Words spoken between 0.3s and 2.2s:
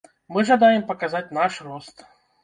Мы жадаем паказаць наш рост.